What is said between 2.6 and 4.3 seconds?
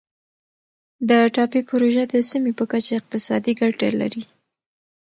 کچه اقتصادي ګټه لري.